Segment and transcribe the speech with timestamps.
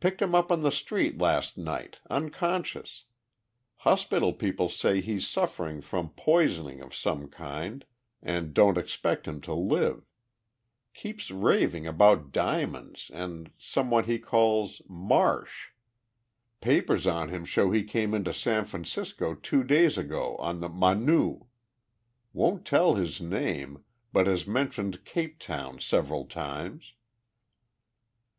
[0.00, 3.04] Picked him up on the street last night, unconscious.
[3.80, 7.84] Hospital people say he's suffering from poisoning of some kind
[8.22, 10.06] and don't expect him to live.
[10.94, 15.68] Keeps raving about diamonds and some one he calls 'Marsh.'
[16.62, 21.40] Papers on him show he came into San Francisco two days ago on the Manu.
[22.32, 26.94] Won't tell his name, but has mentioned Cape Town several times."